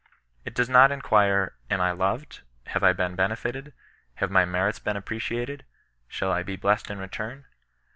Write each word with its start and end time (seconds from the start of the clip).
It 0.45 0.55
does 0.55 0.67
not 0.67 0.91
inquire" 0.91 1.57
am 1.69 1.79
I 1.79 1.91
loved 1.91 2.37
1 2.65 2.73
have 2.73 2.83
I 2.83 2.91
been 2.91 3.13
benefited 3.15 3.65
1 3.65 3.73
have 4.15 4.31
my 4.31 4.45
merits 4.45 4.79
been 4.79 4.97
appreciated 4.97 5.59
1 5.61 5.65
shall 6.07 6.31
I 6.31 6.41
be 6.41 6.55
blessed 6.55 6.89
in 6.89 6.97
return 6.97 7.45